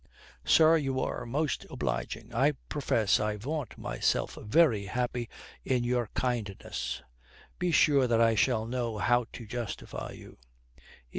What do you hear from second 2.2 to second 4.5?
I profess I vaunt myself